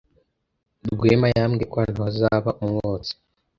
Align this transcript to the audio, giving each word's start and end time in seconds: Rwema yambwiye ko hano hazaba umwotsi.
Rwema 0.93 1.27
yambwiye 1.35 1.69
ko 1.71 1.75
hano 1.81 1.99
hazaba 2.07 2.49
umwotsi. 2.63 3.13